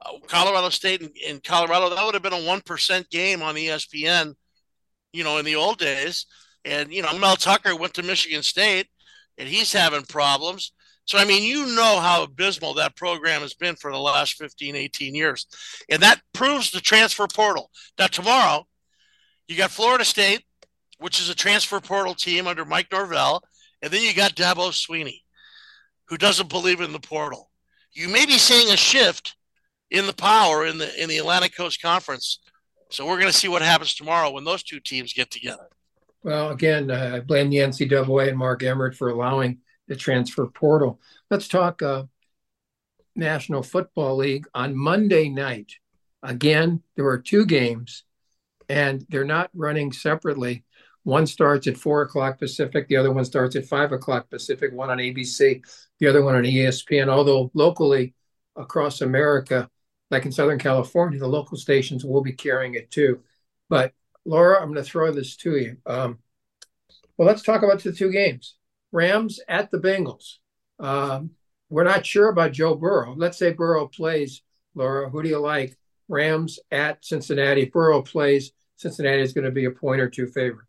Uh, 0.00 0.12
Colorado 0.28 0.68
State 0.68 1.02
and 1.26 1.42
Colorado, 1.42 1.90
that 1.90 2.04
would 2.04 2.14
have 2.14 2.22
been 2.22 2.32
a 2.32 2.46
one 2.46 2.60
percent 2.60 3.10
game 3.10 3.42
on 3.42 3.56
ESPN, 3.56 4.34
you 5.12 5.24
know, 5.24 5.38
in 5.38 5.44
the 5.44 5.56
old 5.56 5.78
days. 5.78 6.26
And 6.64 6.94
you 6.94 7.02
know, 7.02 7.18
Mel 7.18 7.34
Tucker 7.34 7.74
went 7.74 7.92
to 7.94 8.04
Michigan 8.04 8.44
State, 8.44 8.86
and 9.36 9.48
he's 9.48 9.72
having 9.72 10.02
problems. 10.02 10.70
So, 11.06 11.18
I 11.18 11.24
mean, 11.24 11.42
you 11.42 11.74
know 11.74 11.98
how 11.98 12.22
abysmal 12.22 12.74
that 12.74 12.94
program 12.94 13.40
has 13.40 13.54
been 13.54 13.74
for 13.74 13.90
the 13.90 13.98
last 13.98 14.34
15, 14.34 14.76
18 14.76 15.12
years. 15.12 15.48
And 15.88 16.00
that 16.02 16.20
proves 16.34 16.70
the 16.70 16.80
transfer 16.80 17.26
portal. 17.26 17.68
Now, 17.98 18.06
tomorrow, 18.06 18.64
you 19.48 19.56
got 19.56 19.72
Florida 19.72 20.04
State, 20.04 20.44
which 21.00 21.20
is 21.20 21.28
a 21.28 21.34
transfer 21.34 21.80
portal 21.80 22.14
team 22.14 22.46
under 22.46 22.64
Mike 22.64 22.88
Norvell. 22.92 23.42
And 23.82 23.92
then 23.92 24.02
you 24.02 24.14
got 24.14 24.34
Dabo 24.34 24.70
Swinney, 24.70 25.22
who 26.08 26.16
doesn't 26.16 26.48
believe 26.48 26.80
in 26.80 26.92
the 26.92 27.00
portal. 27.00 27.50
You 27.92 28.08
may 28.08 28.26
be 28.26 28.38
seeing 28.38 28.72
a 28.72 28.76
shift 28.76 29.36
in 29.90 30.06
the 30.06 30.12
power 30.12 30.66
in 30.66 30.78
the 30.78 31.02
in 31.02 31.08
the 31.08 31.18
Atlantic 31.18 31.56
Coast 31.56 31.82
Conference. 31.82 32.40
So 32.90 33.06
we're 33.06 33.18
going 33.18 33.32
to 33.32 33.38
see 33.38 33.48
what 33.48 33.62
happens 33.62 33.94
tomorrow 33.94 34.30
when 34.30 34.44
those 34.44 34.62
two 34.62 34.80
teams 34.80 35.12
get 35.12 35.30
together. 35.30 35.68
Well, 36.22 36.50
again, 36.50 36.90
uh, 36.90 37.12
I 37.14 37.20
blame 37.20 37.50
the 37.50 37.58
NCAA 37.58 38.28
and 38.28 38.38
Mark 38.38 38.62
Emmert 38.62 38.94
for 38.94 39.08
allowing 39.08 39.58
the 39.88 39.96
transfer 39.96 40.46
portal. 40.46 41.00
Let's 41.30 41.48
talk 41.48 41.82
uh, 41.82 42.04
National 43.16 43.62
Football 43.62 44.16
League 44.16 44.46
on 44.54 44.76
Monday 44.76 45.28
night. 45.28 45.72
Again, 46.22 46.82
there 46.96 47.06
are 47.06 47.18
two 47.18 47.46
games, 47.46 48.04
and 48.68 49.06
they're 49.08 49.24
not 49.24 49.50
running 49.54 49.92
separately. 49.92 50.64
One 51.04 51.26
starts 51.26 51.66
at 51.66 51.76
four 51.76 52.02
o'clock 52.02 52.38
Pacific, 52.38 52.88
the 52.88 52.96
other 52.96 53.12
one 53.12 53.24
starts 53.24 53.56
at 53.56 53.66
five 53.66 53.92
o'clock 53.92 54.28
Pacific, 54.30 54.72
one 54.72 54.90
on 54.90 54.98
ABC, 54.98 55.62
the 55.98 56.06
other 56.06 56.22
one 56.24 56.36
on 56.36 56.42
ESPN. 56.42 57.08
Although 57.08 57.50
locally 57.54 58.14
across 58.56 59.00
America, 59.00 59.68
like 60.10 60.26
in 60.26 60.32
Southern 60.32 60.58
California, 60.58 61.18
the 61.18 61.26
local 61.26 61.56
stations 61.56 62.04
will 62.04 62.22
be 62.22 62.32
carrying 62.32 62.74
it 62.74 62.90
too. 62.90 63.20
But 63.68 63.92
Laura, 64.24 64.60
I'm 64.60 64.72
going 64.72 64.84
to 64.84 64.90
throw 64.90 65.12
this 65.12 65.36
to 65.36 65.56
you. 65.56 65.76
Um, 65.86 66.18
well, 67.16 67.28
let's 67.28 67.42
talk 67.42 67.62
about 67.62 67.82
the 67.82 67.92
two 67.92 68.10
games. 68.10 68.56
Rams 68.92 69.40
at 69.48 69.70
the 69.70 69.78
Bengals. 69.78 70.36
Um, 70.78 71.30
we're 71.68 71.84
not 71.84 72.04
sure 72.04 72.28
about 72.28 72.52
Joe 72.52 72.74
Burrow. 72.74 73.14
Let's 73.16 73.38
say 73.38 73.52
Burrow 73.52 73.86
plays 73.86 74.42
Laura, 74.74 75.10
who 75.10 75.22
do 75.22 75.28
you 75.28 75.38
like? 75.38 75.76
Rams 76.08 76.58
at 76.70 77.04
Cincinnati. 77.04 77.66
Burrow 77.66 78.02
plays. 78.02 78.52
Cincinnati 78.76 79.22
is 79.22 79.32
going 79.32 79.44
to 79.44 79.50
be 79.50 79.66
a 79.66 79.70
point 79.70 80.00
or 80.00 80.08
two 80.08 80.26
favorite. 80.26 80.66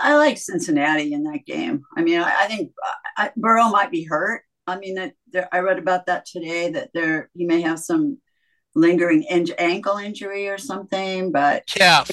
I 0.00 0.16
like 0.16 0.38
Cincinnati 0.38 1.12
in 1.12 1.24
that 1.24 1.44
game. 1.46 1.82
I 1.96 2.02
mean, 2.02 2.20
I, 2.20 2.44
I 2.44 2.46
think 2.46 2.72
I, 3.16 3.30
Burrow 3.36 3.68
might 3.68 3.90
be 3.90 4.04
hurt. 4.04 4.42
I 4.66 4.78
mean, 4.78 4.94
that 4.94 5.48
I 5.52 5.58
read 5.58 5.78
about 5.78 6.06
that 6.06 6.26
today 6.26 6.70
that 6.70 6.90
there 6.94 7.30
he 7.34 7.44
may 7.44 7.60
have 7.60 7.78
some 7.78 8.18
lingering 8.74 9.24
in, 9.24 9.46
ankle 9.58 9.96
injury 9.96 10.48
or 10.48 10.58
something, 10.58 11.32
but 11.32 11.66
calf. 11.66 12.10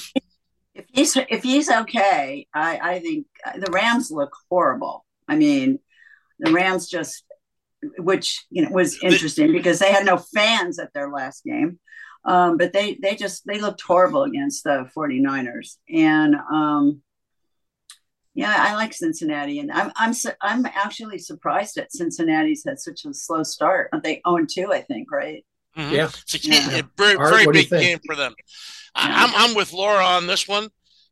If 0.74 0.84
he's 0.92 1.16
if 1.16 1.42
he's 1.42 1.70
okay, 1.70 2.46
I 2.54 2.78
I 2.82 2.98
think 3.00 3.26
the 3.56 3.70
Rams 3.70 4.10
look 4.10 4.32
horrible. 4.50 5.04
I 5.26 5.36
mean, 5.36 5.78
the 6.38 6.52
Rams 6.52 6.88
just, 6.88 7.24
which 7.98 8.44
you 8.50 8.62
know 8.62 8.70
was 8.70 9.02
interesting 9.02 9.52
because 9.52 9.78
they 9.78 9.92
had 9.92 10.06
no 10.06 10.16
fans 10.16 10.78
at 10.78 10.92
their 10.94 11.10
last 11.10 11.44
game, 11.44 11.78
um, 12.24 12.56
but 12.56 12.72
they 12.72 12.98
they 13.00 13.14
just 13.14 13.46
they 13.46 13.60
looked 13.60 13.82
horrible 13.82 14.24
against 14.24 14.64
the 14.64 14.88
49ers 14.96 15.76
and. 15.88 16.34
Um, 16.34 17.02
yeah, 18.38 18.54
I 18.56 18.76
like 18.76 18.92
Cincinnati, 18.94 19.58
and 19.58 19.72
I'm 19.72 19.90
I'm 19.96 20.14
I'm 20.40 20.64
actually 20.66 21.18
surprised 21.18 21.74
that 21.74 21.90
Cincinnati's 21.90 22.62
had 22.64 22.78
such 22.78 23.04
a 23.04 23.12
slow 23.12 23.42
start. 23.42 23.90
They 24.04 24.20
own 24.24 24.46
2, 24.46 24.72
I 24.72 24.82
think, 24.82 25.10
right? 25.10 25.44
Mm-hmm. 25.76 25.92
Yeah, 25.92 26.04
it's 26.04 26.34
a, 26.36 26.48
yeah. 26.48 26.78
a 26.78 26.82
very, 26.96 27.16
Art, 27.16 27.30
very 27.30 27.46
big 27.46 27.68
game 27.68 27.98
for 28.06 28.14
them. 28.14 28.36
I, 28.94 29.24
am 29.24 29.30
I'm 29.34 29.56
with 29.56 29.72
Laura 29.72 30.04
on 30.04 30.28
this 30.28 30.46
one. 30.46 30.68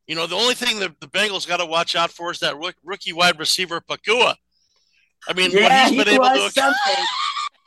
You 0.07 0.15
know, 0.15 0.29
the 0.29 0.37
only 0.37 0.55
thing 0.55 0.79
that 0.79 1.01
the 1.01 1.09
Bengals 1.09 1.49
got 1.49 1.57
to 1.57 1.67
watch 1.67 1.97
out 1.97 2.13
for 2.13 2.31
is 2.31 2.39
that 2.39 2.55
rookie 2.85 3.13
wide 3.13 3.41
receiver 3.41 3.81
Nacua. 3.81 4.37
I 5.27 5.33
mean, 5.33 5.51
yeah, 5.51 5.63
what 5.63 5.93
he's 5.93 6.05
been 6.05 6.09
he 6.09 6.15
able 6.15 6.27
to 6.27 6.51
something. 6.53 7.05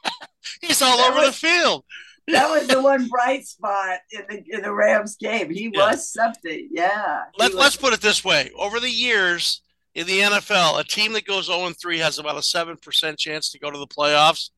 he's 0.61 0.81
all 0.81 0.95
that 0.95 1.11
over 1.11 1.19
was, 1.19 1.31
the 1.31 1.47
field. 1.47 1.83
That 2.31 2.49
was 2.49 2.67
the 2.67 2.81
one 2.81 3.07
bright 3.07 3.45
spot 3.45 3.99
in 4.11 4.23
the 4.29 4.43
in 4.55 4.61
the 4.61 4.73
Rams 4.73 5.15
game. 5.17 5.49
He 5.49 5.71
yeah. 5.73 5.91
was 5.91 6.11
something. 6.11 6.69
Yeah. 6.71 7.23
Let, 7.37 7.51
was. 7.51 7.59
Let's 7.59 7.75
put 7.75 7.93
it 7.93 8.01
this 8.01 8.23
way: 8.23 8.51
over 8.57 8.79
the 8.79 8.89
years 8.89 9.61
in 9.95 10.07
the 10.07 10.19
NFL, 10.19 10.79
a 10.79 10.83
team 10.83 11.13
that 11.13 11.25
goes 11.25 11.47
0 11.47 11.69
3 11.69 11.97
has 11.99 12.19
about 12.19 12.37
a 12.37 12.43
seven 12.43 12.77
percent 12.77 13.17
chance 13.17 13.51
to 13.51 13.59
go 13.59 13.71
to 13.71 13.77
the 13.77 13.87
playoffs. 13.87 14.49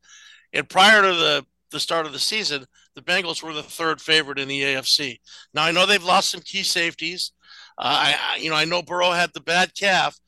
And 0.53 0.67
prior 0.67 1.01
to 1.01 1.13
the 1.13 1.45
the 1.71 1.79
start 1.79 2.05
of 2.05 2.13
the 2.13 2.19
season, 2.19 2.65
the 2.95 3.01
Bengals 3.01 3.41
were 3.41 3.53
the 3.53 3.63
third 3.63 4.01
favorite 4.01 4.39
in 4.39 4.47
the 4.47 4.61
AFC. 4.61 5.19
Now 5.53 5.63
I 5.63 5.71
know 5.71 5.85
they've 5.85 6.03
lost 6.03 6.29
some 6.29 6.41
key 6.41 6.63
safeties. 6.63 7.31
Uh, 7.77 8.15
I, 8.17 8.37
you 8.37 8.49
know, 8.49 8.55
I 8.55 8.65
know 8.65 8.81
Burrow 8.81 9.11
had 9.11 9.31
the 9.33 9.41
bad 9.41 9.73
calf, 9.73 10.19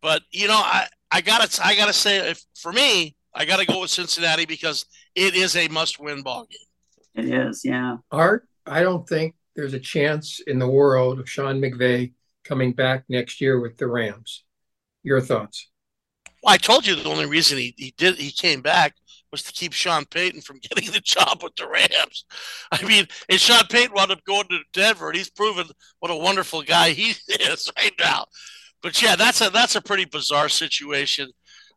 but 0.00 0.22
you 0.30 0.46
know, 0.46 0.58
I, 0.58 0.86
I 1.10 1.20
gotta, 1.20 1.60
I 1.64 1.74
gotta 1.74 1.92
say, 1.92 2.30
if 2.30 2.44
for 2.54 2.72
me, 2.72 3.16
I 3.34 3.44
gotta 3.44 3.66
go 3.66 3.80
with 3.80 3.90
Cincinnati 3.90 4.44
because 4.44 4.84
it 5.14 5.34
is 5.34 5.56
a 5.56 5.68
must-win 5.68 6.22
ball 6.22 6.44
game. 6.44 6.68
It 7.14 7.26
is, 7.26 7.62
yeah. 7.64 7.96
Art, 8.10 8.48
I 8.66 8.82
don't 8.82 9.08
think 9.08 9.34
there's 9.54 9.74
a 9.74 9.80
chance 9.80 10.40
in 10.46 10.58
the 10.58 10.68
world 10.68 11.20
of 11.20 11.28
Sean 11.28 11.60
McVay 11.60 12.12
coming 12.44 12.72
back 12.72 13.04
next 13.08 13.40
year 13.40 13.60
with 13.60 13.76
the 13.76 13.86
Rams. 13.86 14.44
Your 15.02 15.20
thoughts? 15.20 15.68
Well, 16.42 16.54
I 16.54 16.56
told 16.56 16.86
you 16.86 16.96
the 16.96 17.08
only 17.08 17.26
reason 17.26 17.58
he, 17.58 17.74
he 17.76 17.94
did 17.96 18.16
he 18.16 18.30
came 18.30 18.62
back 18.62 18.94
was 19.30 19.42
to 19.44 19.52
keep 19.52 19.72
Sean 19.72 20.04
Payton 20.04 20.42
from 20.42 20.58
getting 20.62 20.90
the 20.92 21.00
job 21.00 21.42
with 21.42 21.54
the 21.56 21.68
Rams. 21.68 22.24
I 22.70 22.82
mean, 22.84 23.06
and 23.28 23.40
Sean 23.40 23.64
Payton 23.68 23.94
wound 23.94 24.12
up 24.12 24.24
going 24.24 24.48
to 24.48 24.58
Denver, 24.72 25.08
and 25.08 25.16
he's 25.16 25.30
proven 25.30 25.66
what 26.00 26.10
a 26.10 26.16
wonderful 26.16 26.62
guy 26.62 26.90
he 26.90 27.10
is 27.28 27.70
right 27.76 27.94
now. 27.98 28.26
But 28.82 29.00
yeah, 29.00 29.16
that's 29.16 29.40
a 29.40 29.50
that's 29.50 29.76
a 29.76 29.82
pretty 29.82 30.04
bizarre 30.04 30.48
situation. 30.48 31.30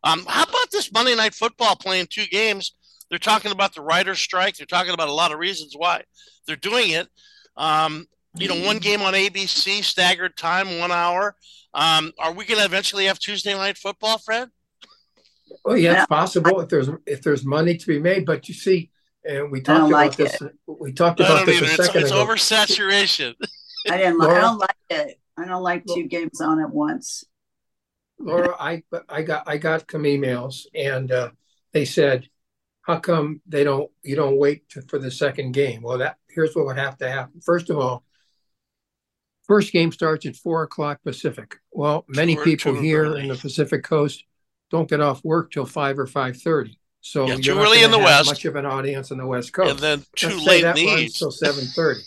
Um, 0.04 0.24
how 0.26 0.42
about 0.42 0.70
this 0.70 0.92
Monday 0.92 1.16
Night 1.16 1.34
Football 1.34 1.76
playing 1.76 2.06
two 2.10 2.26
games? 2.26 2.74
They're 3.08 3.18
talking 3.18 3.52
about 3.52 3.74
the 3.74 3.82
writers' 3.82 4.18
strike. 4.18 4.56
They're 4.56 4.66
talking 4.66 4.92
about 4.92 5.08
a 5.08 5.12
lot 5.12 5.32
of 5.32 5.38
reasons 5.38 5.74
why 5.76 6.02
they're 6.46 6.56
doing 6.56 6.90
it. 6.90 7.08
Um, 7.56 8.06
you 8.34 8.48
know, 8.48 8.66
one 8.66 8.78
game 8.78 9.00
on 9.02 9.14
ABC, 9.14 9.82
staggered 9.82 10.36
time, 10.36 10.78
one 10.78 10.92
hour. 10.92 11.36
Um, 11.72 12.12
are 12.18 12.32
we 12.32 12.44
going 12.44 12.58
to 12.58 12.66
eventually 12.66 13.06
have 13.06 13.18
Tuesday 13.18 13.54
Night 13.54 13.78
Football, 13.78 14.18
Fred? 14.18 14.48
Oh 15.64 15.74
yeah, 15.74 15.98
it's 15.98 16.06
possible 16.06 16.60
if 16.60 16.68
there's 16.68 16.88
if 17.06 17.22
there's 17.22 17.44
money 17.44 17.76
to 17.76 17.86
be 17.86 17.98
made. 17.98 18.26
But 18.26 18.48
you 18.48 18.54
see, 18.54 18.90
and 19.24 19.50
we 19.50 19.60
talked 19.60 19.88
about 19.88 19.90
like 19.90 20.16
this. 20.16 20.40
It. 20.40 20.52
We 20.66 20.92
talked 20.92 21.20
about 21.20 21.46
this 21.46 21.60
a 21.60 21.64
it's, 21.64 21.76
second 21.76 22.02
it's 22.02 22.10
ago. 22.10 22.26
oversaturation. 22.26 23.34
I 23.90 23.96
didn't. 23.96 24.18
Laura, 24.18 24.36
I 24.36 24.40
don't 24.40 24.58
like 24.58 24.76
it. 24.90 25.20
I 25.38 25.44
don't 25.46 25.62
like 25.62 25.84
two 25.86 26.04
games 26.04 26.40
on 26.40 26.60
at 26.60 26.70
once. 26.70 27.24
Laura, 28.18 28.56
I 28.58 28.82
I 29.08 29.22
got 29.22 29.44
I 29.46 29.58
got 29.58 29.90
some 29.90 30.02
emails, 30.02 30.66
and 30.74 31.10
uh, 31.12 31.30
they 31.72 31.84
said, 31.84 32.28
"How 32.86 33.00
come 33.00 33.40
they 33.46 33.64
don't 33.64 33.90
you 34.02 34.14
don't 34.14 34.38
wait 34.38 34.68
to, 34.70 34.82
for 34.82 34.98
the 35.00 35.10
second 35.10 35.52
game?" 35.52 35.82
Well, 35.82 35.98
that 35.98 36.18
here's 36.28 36.54
what 36.54 36.66
would 36.66 36.78
have 36.78 36.96
to 36.98 37.10
happen. 37.10 37.40
First 37.40 37.68
of 37.68 37.78
all, 37.78 38.04
first 39.42 39.72
game 39.72 39.90
starts 39.90 40.24
at 40.24 40.36
four 40.36 40.62
o'clock 40.62 41.00
Pacific. 41.02 41.56
Well, 41.72 42.04
many 42.06 42.36
people 42.36 42.74
here 42.74 43.16
in 43.16 43.28
the 43.28 43.34
Pacific 43.34 43.82
Coast 43.82 44.24
don't 44.70 44.88
get 44.88 45.00
off 45.00 45.24
work 45.24 45.50
till 45.50 45.66
five 45.66 45.98
or 45.98 46.06
five 46.06 46.36
thirty. 46.36 46.78
So 47.00 47.26
yeah, 47.26 47.36
too 47.36 47.58
early 47.58 47.82
in 47.82 47.90
the 47.90 47.98
West. 47.98 48.28
Much 48.28 48.44
of 48.44 48.54
an 48.56 48.66
audience 48.66 49.10
in 49.10 49.18
the 49.18 49.26
West 49.26 49.52
Coast, 49.52 49.70
and 49.70 49.78
then 49.80 50.04
too 50.14 50.28
Let's 50.28 50.46
late 50.46 50.62
that 50.62 50.76
runs 50.76 51.18
till 51.18 51.32
seven 51.32 51.64
thirty. 51.64 52.02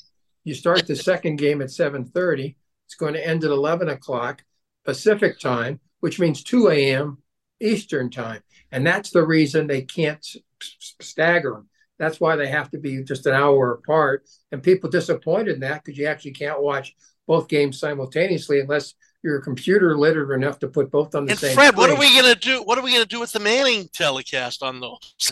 You 0.45 0.53
start 0.53 0.87
the 0.87 0.95
second 0.95 1.37
game 1.37 1.61
at 1.61 1.71
seven 1.71 2.05
thirty. 2.05 2.55
It's 2.85 2.95
going 2.95 3.13
to 3.13 3.25
end 3.25 3.43
at 3.43 3.51
eleven 3.51 3.89
o'clock 3.89 4.43
Pacific 4.85 5.39
time, 5.39 5.81
which 5.99 6.19
means 6.19 6.41
two 6.41 6.69
a.m. 6.69 7.17
Eastern 7.61 8.09
time, 8.09 8.41
and 8.71 8.87
that's 8.87 9.09
the 9.09 9.25
reason 9.25 9.67
they 9.67 9.81
can't 9.81 10.25
stagger 10.59 11.51
them. 11.51 11.69
That's 11.97 12.19
why 12.19 12.37
they 12.37 12.47
have 12.47 12.71
to 12.71 12.77
be 12.77 13.03
just 13.03 13.25
an 13.25 13.33
hour 13.33 13.73
apart. 13.73 14.27
And 14.51 14.63
people 14.63 14.89
disappointed 14.89 15.55
in 15.55 15.59
that 15.61 15.83
because 15.83 15.97
you 15.97 16.07
actually 16.07 16.31
can't 16.31 16.61
watch 16.61 16.95
both 17.27 17.47
games 17.49 17.79
simultaneously 17.79 18.61
unless 18.61 18.93
you're 19.21 19.41
computer 19.41 19.97
literate 19.97 20.33
enough 20.33 20.59
to 20.59 20.67
put 20.67 20.89
both 20.89 21.13
on 21.13 21.25
the 21.25 21.31
and 21.31 21.39
same. 21.39 21.53
Fred, 21.53 21.73
screen. 21.73 21.77
what 21.77 21.89
are 21.89 21.99
we 21.99 22.15
gonna 22.15 22.35
do? 22.35 22.63
What 22.63 22.77
are 22.77 22.83
we 22.83 22.93
gonna 22.93 23.05
do 23.05 23.19
with 23.19 23.33
the 23.33 23.39
Manning 23.39 23.89
telecast 23.93 24.63
on 24.63 24.79
those? 24.79 24.97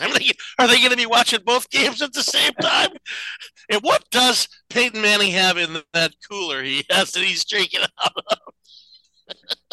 Are 0.58 0.68
they 0.68 0.82
gonna 0.82 0.96
be 0.96 1.06
watching 1.06 1.40
both 1.44 1.70
games 1.70 2.02
at 2.02 2.12
the 2.12 2.22
same 2.22 2.52
time? 2.60 2.90
and 3.70 3.80
what 3.80 4.04
does 4.10 4.46
Peyton 4.68 5.00
Manning 5.00 5.32
have 5.32 5.56
in 5.56 5.78
that 5.94 6.12
cooler 6.28 6.62
he 6.62 6.84
has 6.90 7.12
that 7.12 7.24
he's 7.24 7.46
drinking 7.46 7.80
out 7.80 8.12
of? 8.30 8.38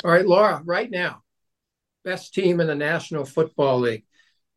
All 0.04 0.12
right, 0.12 0.26
Laura, 0.26 0.62
right 0.64 0.90
now, 0.90 1.24
best 2.06 2.34
team 2.34 2.62
in 2.62 2.68
the 2.68 2.76
National 2.76 3.26
Football 3.26 3.82
League 3.82 4.06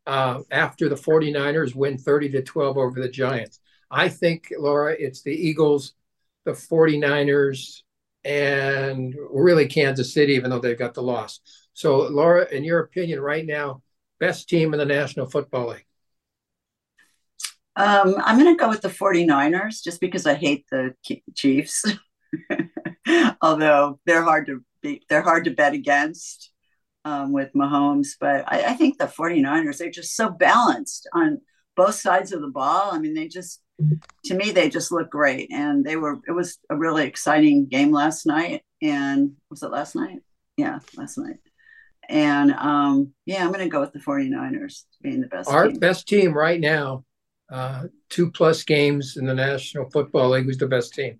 uh, 0.09 0.41
after 0.49 0.89
the 0.89 0.95
49ers 0.95 1.75
win 1.75 1.99
30 1.99 2.29
to 2.29 2.41
12 2.41 2.77
over 2.79 2.99
the 2.99 3.07
Giants. 3.07 3.59
I 3.91 4.09
think, 4.09 4.51
Laura, 4.57 4.95
it's 4.97 5.21
the 5.21 5.31
Eagles, 5.31 5.93
the 6.45 6.53
49ers, 6.53 7.83
and 8.25 9.15
really 9.29 9.67
Kansas 9.67 10.11
City, 10.11 10.33
even 10.33 10.49
though 10.49 10.57
they've 10.57 10.79
got 10.79 10.95
the 10.95 11.03
loss. 11.03 11.41
So, 11.73 12.07
Laura, 12.07 12.47
in 12.51 12.63
your 12.63 12.79
opinion, 12.79 13.19
right 13.19 13.45
now, 13.45 13.83
best 14.19 14.49
team 14.49 14.73
in 14.73 14.79
the 14.79 14.85
National 14.85 15.29
Football 15.29 15.69
League? 15.69 15.85
Um, 17.75 18.15
I'm 18.23 18.39
going 18.39 18.51
to 18.51 18.59
go 18.59 18.67
with 18.67 18.81
the 18.81 18.89
49ers 18.89 19.83
just 19.83 20.01
because 20.01 20.25
I 20.25 20.33
hate 20.33 20.65
the 20.71 20.95
Chiefs. 21.35 21.85
Although 23.43 23.99
they're 24.07 24.23
hard 24.23 24.47
to 24.47 24.63
they're 25.07 25.21
hard 25.21 25.45
to 25.45 25.51
bet 25.51 25.73
against 25.73 26.51
um, 27.05 27.31
with 27.31 27.53
Mahomes. 27.53 28.09
But 28.19 28.45
I, 28.47 28.63
I 28.63 28.73
think 28.73 28.97
the 28.97 29.05
49ers, 29.05 29.77
they're 29.77 29.89
just 29.89 30.15
so 30.15 30.29
balanced 30.29 31.07
on 31.13 31.41
both 31.75 31.95
sides 31.95 32.31
of 32.31 32.41
the 32.41 32.47
ball. 32.47 32.89
I 32.91 32.99
mean, 32.99 33.13
they 33.13 33.27
just 33.27 33.61
to 34.25 34.33
me, 34.33 34.51
they 34.51 34.69
just 34.69 34.91
look 34.91 35.09
great. 35.09 35.49
And 35.51 35.85
they 35.85 35.95
were, 35.95 36.19
it 36.27 36.31
was 36.31 36.57
a 36.69 36.75
really 36.75 37.05
exciting 37.05 37.67
game 37.67 37.91
last 37.91 38.25
night. 38.25 38.63
And 38.81 39.33
was 39.49 39.63
it 39.63 39.71
last 39.71 39.95
night? 39.95 40.19
Yeah, 40.57 40.79
last 40.97 41.17
night. 41.17 41.37
And 42.09 42.51
um, 42.53 43.13
yeah, 43.25 43.43
I'm 43.43 43.51
going 43.51 43.63
to 43.63 43.69
go 43.69 43.79
with 43.79 43.93
the 43.93 43.99
49ers 43.99 44.83
being 45.01 45.21
the 45.21 45.27
best. 45.27 45.49
Our 45.49 45.67
team. 45.67 45.79
best 45.79 46.07
team 46.07 46.33
right 46.33 46.59
now, 46.59 47.05
uh, 47.51 47.85
two 48.09 48.31
plus 48.31 48.63
games 48.63 49.15
in 49.17 49.25
the 49.25 49.33
National 49.33 49.89
Football 49.89 50.31
League. 50.31 50.45
Who's 50.45 50.57
the 50.57 50.67
best 50.67 50.93
team? 50.93 51.19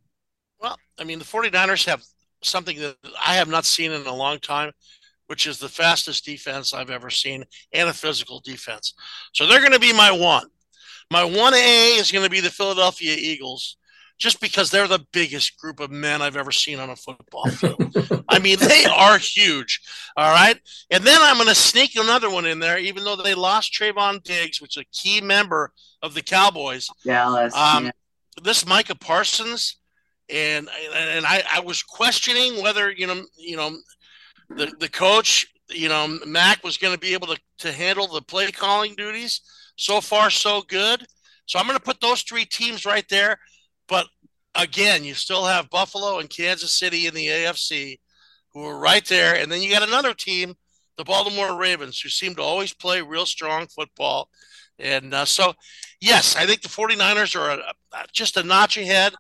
Well, 0.60 0.78
I 0.98 1.04
mean, 1.04 1.20
the 1.20 1.26
49ers 1.26 1.86
have 1.86 2.04
something 2.42 2.78
that 2.80 2.98
I 3.26 3.36
have 3.36 3.48
not 3.48 3.66
seen 3.66 3.92
in 3.92 4.06
a 4.08 4.16
long 4.16 4.40
time, 4.40 4.72
which 5.30 5.46
is 5.46 5.60
the 5.60 5.70
fastest 5.70 6.26
defense 6.26 6.74
I've 6.74 6.90
ever 6.90 7.12
seen 7.12 7.46
and 7.72 7.88
a 7.88 7.94
physical 7.94 8.40
defense. 8.40 8.96
So 9.32 9.46
they're 9.46 9.60
going 9.60 9.74
to 9.74 9.80
be 9.80 9.94
my 9.94 10.12
one. 10.12 10.48
My 11.12 11.22
1A 11.22 12.00
is 12.00 12.12
going 12.12 12.24
to 12.24 12.32
be 12.32 12.40
the 12.40 12.50
Philadelphia 12.50 13.16
Eagles 13.16 13.78
just 14.18 14.42
because 14.42 14.72
they're 14.72 14.88
the 14.88 15.06
biggest 15.14 15.60
group 15.60 15.80
of 15.80 15.92
men 15.92 16.24
I've 16.24 16.36
ever 16.36 16.52
seen 16.52 16.80
on 16.80 16.90
a 16.90 16.96
football 16.96 17.46
field. 17.52 18.24
I 18.28 18.40
mean, 18.40 18.58
they 18.58 18.86
are 18.86 19.20
huge. 19.20 19.82
All 20.18 20.32
right. 20.32 20.60
And 20.90 21.04
then 21.04 21.20
I'm 21.22 21.36
going 21.36 21.48
to 21.48 21.56
sneak 21.56 21.96
another 21.96 22.32
one 22.32 22.48
in 22.48 22.58
there, 22.58 22.80
even 22.80 23.04
though 23.04 23.16
they 23.16 23.36
lost 23.36 23.72
Trevon 23.72 24.24
Diggs, 24.24 24.60
which 24.60 24.78
is 24.78 24.84
a 24.84 24.86
key 24.92 25.22
member 25.22 25.72
of 26.02 26.16
the 26.16 26.24
Cowboys. 26.24 26.90
Dallas. 27.06 27.56
Um, 27.56 27.86
yeah. 27.86 27.92
This 28.42 28.66
Micah 28.66 28.96
Parsons, 28.96 29.78
and 30.30 30.70
and 30.96 31.26
I, 31.26 31.44
I 31.52 31.60
was 31.60 31.84
questioning 31.84 32.62
whether 32.62 32.90
you 32.90 33.08
know 33.08 33.22
you 33.38 33.58
know 33.58 33.76
the 34.50 34.72
the 34.80 34.90
coach 34.90 35.48
you 35.70 35.90
know 35.90 36.20
Mac 36.26 36.64
was 36.64 36.78
going 36.78 36.94
to 36.94 37.00
be 37.00 37.14
able 37.14 37.28
to 37.28 37.40
to 37.60 37.72
handle 37.72 38.08
the 38.08 38.22
play 38.22 38.52
calling 38.52 38.96
duties 38.96 39.42
so 39.76 40.02
far 40.02 40.30
so 40.30 40.62
good. 40.62 41.06
So 41.46 41.58
I'm 41.58 41.66
going 41.66 41.78
to 41.78 41.84
put 41.84 42.02
those 42.02 42.22
three 42.22 42.46
teams 42.46 42.86
right 42.86 43.08
there. 43.10 43.40
But 43.88 44.08
again, 44.56 45.04
you 45.04 45.14
still 45.14 45.46
have 45.46 45.70
Buffalo 45.70 46.20
and 46.20 46.30
Kansas 46.30 46.78
City 46.78 47.08
in 47.08 47.14
the 47.14 47.28
AFC 47.28 47.98
who 48.54 48.64
are 48.66 48.78
right 48.78 49.06
there. 49.06 49.36
And 49.36 49.52
then 49.52 49.62
you 49.62 49.72
got 49.72 49.88
another 49.88 50.14
team, 50.14 50.56
the 50.98 51.04
Baltimore 51.04 51.56
Ravens, 51.56 52.00
who 52.00 52.10
seem 52.10 52.36
to 52.36 52.42
always 52.42 52.74
play 52.74 53.02
real 53.02 53.26
strong 53.26 53.68
football. 53.68 54.30
And 54.78 55.14
uh, 55.14 55.26
so, 55.26 55.54
yes, 56.00 56.36
I 56.36 56.46
think 56.46 56.62
the 56.62 56.70
49ers 56.70 57.40
are 57.40 57.52
a, 57.52 57.74
a, 57.94 58.06
just 58.12 58.38
a 58.38 58.44
notch 58.44 58.78
ahead. 58.78 59.14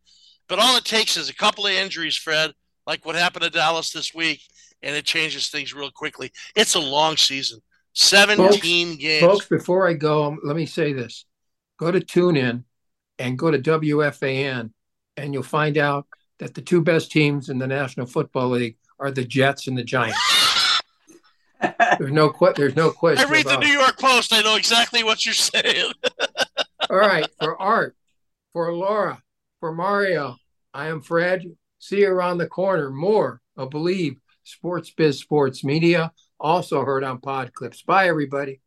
But 0.48 0.60
all 0.60 0.78
it 0.78 0.86
takes 0.86 1.16
is 1.16 1.30
a 1.30 1.36
couple 1.36 1.68
of 1.68 1.74
injuries, 1.74 2.16
Fred, 2.16 2.54
like 2.88 3.06
what 3.06 3.16
happened 3.16 3.44
to 3.44 3.50
Dallas 3.50 3.92
this 3.92 4.16
week, 4.16 4.42
and 4.82 4.96
it 4.96 5.06
changes 5.06 5.50
things 5.50 5.74
real 5.74 5.92
quickly. 5.92 6.32
It's 6.56 6.76
a 6.76 6.80
long 6.80 7.18
season, 7.18 7.62
17 7.94 8.38
folks, 8.38 8.98
games. 8.98 9.26
Folks, 9.26 9.46
before 9.48 9.88
I 9.88 9.94
go, 9.94 10.26
um, 10.26 10.40
let 10.44 10.56
me 10.56 10.66
say 10.66 10.94
this 10.94 11.26
go 11.78 11.92
to 11.92 12.00
TuneIn 12.00 12.64
and 13.18 13.38
go 13.38 13.52
to 13.52 13.60
WFAN, 13.60 14.72
and 15.18 15.34
you'll 15.34 15.44
find 15.44 15.78
out 15.78 16.08
that 16.40 16.54
the 16.54 16.62
two 16.62 16.82
best 16.82 17.12
teams 17.12 17.50
in 17.50 17.58
the 17.58 17.68
National 17.68 18.06
Football 18.06 18.50
League 18.50 18.78
are 19.00 19.12
the 19.12 19.26
Jets 19.26 19.68
and 19.68 19.78
the 19.78 19.84
Giants. 19.84 20.20
there's 22.00 22.12
no 22.12 22.30
que- 22.30 22.54
there's 22.56 22.76
no 22.76 22.92
question. 22.92 23.28
I 23.28 23.32
read 23.32 23.46
the 23.46 23.58
New 23.58 23.68
York 23.68 24.00
Post. 24.00 24.34
I 24.34 24.42
know 24.42 24.56
exactly 24.56 25.04
what 25.04 25.26
you're 25.26 25.34
saying. 25.34 25.92
All 26.90 26.98
right, 26.98 27.28
for 27.42 27.62
Art, 27.62 27.96
for 28.54 28.74
Laura, 28.74 29.22
for 29.60 29.74
Mario, 29.74 30.38
I 30.74 30.88
am 30.88 31.02
Fred. 31.02 31.44
See 31.80 32.00
you 32.00 32.10
around 32.10 32.38
the 32.38 32.48
corner. 32.48 32.90
More 32.90 33.42
I 33.58 33.66
Bleav 33.66 34.18
Sports 34.50 34.92
Biz 34.92 35.20
Sports 35.20 35.64
Media, 35.64 36.12
also 36.40 36.84
heard 36.84 37.04
on 37.04 37.20
Pod 37.20 37.54
Clips. 37.54 37.82
Bye, 37.82 38.08
everybody. 38.08 38.62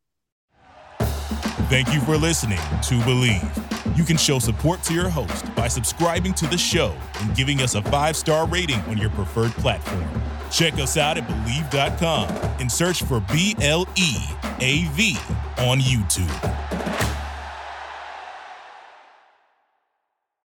Thank 1.68 1.92
you 1.94 2.00
for 2.00 2.16
listening 2.16 2.58
to 2.58 2.94
Bleav. 3.00 3.96
You 3.96 4.04
can 4.04 4.16
show 4.16 4.38
support 4.38 4.82
to 4.84 4.94
your 4.94 5.08
host 5.08 5.54
by 5.54 5.68
subscribing 5.68 6.34
to 6.34 6.46
the 6.46 6.58
show 6.58 6.94
and 7.20 7.34
giving 7.34 7.60
us 7.60 7.74
a 7.74 7.82
five 7.82 8.16
star 8.16 8.46
rating 8.46 8.80
on 8.82 8.98
your 8.98 9.10
preferred 9.10 9.52
platform. 9.52 10.04
Check 10.50 10.74
us 10.74 10.96
out 10.96 11.16
at 11.16 11.26
Bleav.com 11.26 12.28
and 12.60 12.70
search 12.70 13.02
for 13.04 13.20
B 13.32 13.56
L 13.60 13.88
E 13.96 14.16
A 14.60 14.84
V 14.92 15.16
on 15.58 15.78
YouTube. 15.80 16.81